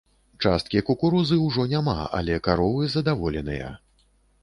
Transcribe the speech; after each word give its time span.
Часткі 0.45 0.81
кукурузы 0.87 1.37
ўжо 1.45 1.67
няма, 1.75 1.97
але 2.23 2.41
каровы 2.51 2.91
задаволеныя. 2.99 3.73